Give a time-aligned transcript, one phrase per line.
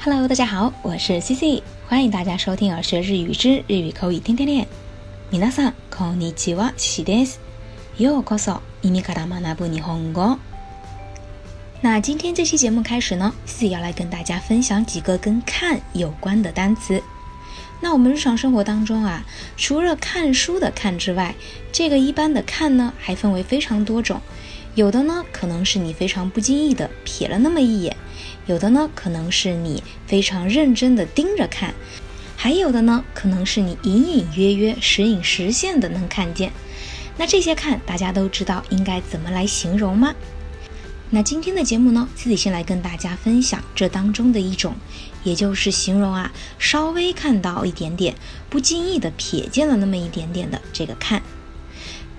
[0.00, 4.66] Hello，大家好，我是 CC，欢迎大家收听《耳学日语之日语口语天天练》。
[5.30, 7.38] 皆さんこんにちは、CC です。
[7.98, 10.38] ようこそ耳から学ぶ日本語。
[11.80, 17.02] 那今天这期节目开始呢，CC 要来跟大家分享几个跟看有关的单词。
[17.80, 19.24] 那我们日常生活当中啊，
[19.56, 21.34] 除了看书的看之外，
[21.72, 24.20] 这个一般的看呢，还分为非常多种。
[24.75, 27.95] 有的呢，可能是你非常不经意的瞥了那么一眼。
[28.45, 31.71] 有的呢，可能是你非常认真的盯着看；
[32.35, 36.51] 还有的呢，可能是你隐隐约约、时隐时现的能看见。
[37.17, 40.15] 那这些看，大家都知道应该怎么来形容吗？
[41.11, 44.75] 那今天的节目呢，自己先来跟大家分享这当中的一种，
[45.23, 48.15] 也就是形容啊，稍微看到一点点，
[48.49, 51.21] 不经意的瞥见了那么一点点的这个看。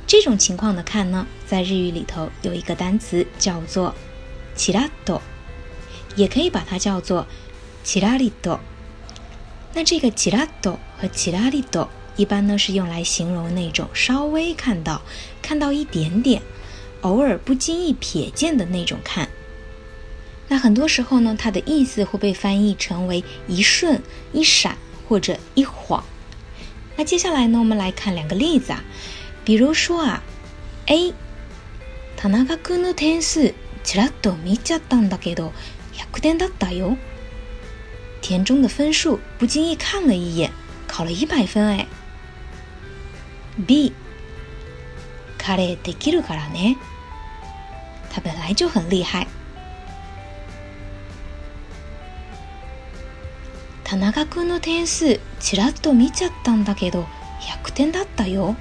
[0.10, 3.94] 这种情况的看呢，在日语里头有一个单词叫做“
[4.56, 5.22] チラッと”。
[6.16, 7.26] 也可以把它叫做“
[7.84, 8.60] チラリド”。
[9.76, 15.02] 那这个“チラド”和“チラリド”一般呢是用来形容那种稍微看到、
[15.42, 16.42] 看到一点点、
[17.02, 19.28] 偶尔不经意瞥见的那种看。
[20.48, 24.78] 那很多时候呢，它的意思会被翻译成为一瞬、一闪
[25.10, 26.06] 或者一晃。
[26.96, 28.82] 那接下来呢，我们来看两个例子啊，
[29.51, 30.23] 比如说啊
[30.87, 31.13] ，A，
[32.15, 35.53] 田中君の点数チラッと見ちゃったんだけど。
[35.93, 36.97] 百点だったよ。
[38.23, 40.53] 田中的分数不经意看了一眼，
[40.87, 41.89] 考了一百分哎。
[43.59, 43.93] B，
[45.37, 46.77] 彼できるからね。
[48.09, 49.27] 他本来就很厉害。
[53.83, 57.05] 田中君の点数ちらっと見ちゃったんだけど、
[57.41, 58.55] 百点だったよ。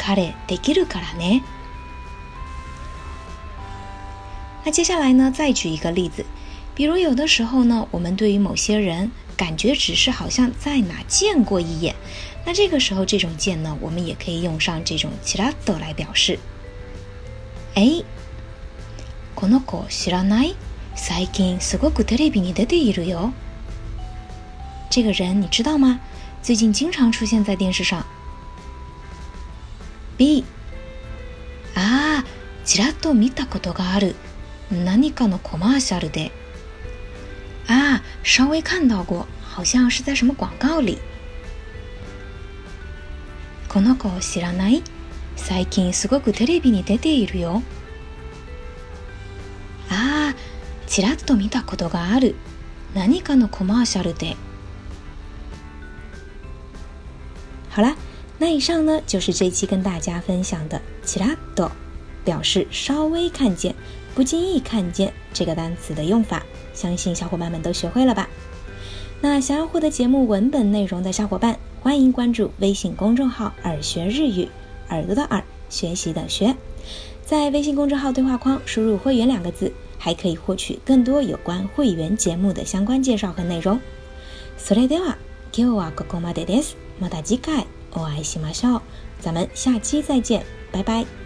[0.00, 1.42] 彼できるからね。
[4.64, 6.24] 那接下来呢，再举一个例子，
[6.74, 11.94] 比如有的时候呢，我们对于某些人感觉只是好像在哪见过一眼，
[12.44, 16.38] 那这个时候这种见呢，我们也可以用上这种ちらっと来表示。
[17.74, 18.02] 哎，
[19.34, 20.54] この子知らない？
[20.96, 23.32] 最近すごくテレビに出ているよ。
[24.90, 26.00] 这个人你知道吗？
[26.42, 28.04] 最近经常出现在电视上。
[30.21, 30.45] B，
[31.73, 32.23] あ、
[32.63, 34.15] ちらっと見たことがある。
[34.69, 36.31] 何かのコマーシャルで
[37.65, 40.99] 啊，稍微看到过，好像是在什么广告里。
[43.67, 44.83] この子を知らない？
[45.35, 47.63] 最近すごくテレビに出ているよ。
[49.89, 52.35] ああ、ちらっと見たことがある。
[52.93, 54.37] 何かのコマーシャルで。
[57.75, 57.95] 好啦，
[58.40, 61.70] 那以上呢就是这期跟大家分享的“ちらっと”，
[62.24, 63.74] 表示稍微看见。
[64.14, 68.28] 不经意看见这个单词的用法，相信小伙伴们都学会了吧？
[69.20, 74.48] 那想要获得节目文本内容的小伙伴，欢迎关注微信公众号“耳学日语”，
[74.88, 76.56] 耳朵的耳，学习的学。
[77.24, 83.78] 在微信公众号对话框输入“会员”两个字，还可以获取更多有关会员节目的相关介绍和内容。
[84.58, 85.18] それでは
[85.52, 86.76] 今日はここまでです。
[86.98, 88.82] また次回 お会いしましょう。
[89.20, 91.19] 咱们下期再见，拜拜。